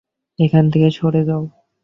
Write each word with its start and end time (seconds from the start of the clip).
এখান 0.39 0.65
থেকে 0.73 0.87
সরে 0.97 1.21
যাও! 1.27 1.43